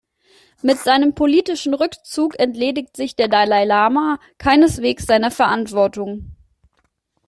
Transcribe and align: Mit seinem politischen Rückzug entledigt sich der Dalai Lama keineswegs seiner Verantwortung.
Mit 0.63 0.79
seinem 0.79 1.13
politischen 1.13 1.75
Rückzug 1.75 2.39
entledigt 2.39 2.97
sich 2.97 3.15
der 3.15 3.27
Dalai 3.27 3.65
Lama 3.65 4.17
keineswegs 4.39 5.05
seiner 5.05 5.29
Verantwortung. 5.29 6.35